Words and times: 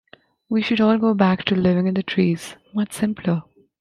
We 0.49 0.63
should 0.63 0.81
all 0.81 0.97
go 0.97 1.13
back 1.13 1.45
to 1.45 1.55
living 1.55 1.85
in 1.85 1.93
the 1.93 2.01
trees, 2.01 2.55
much 2.73 2.91
simpler. 2.91 3.43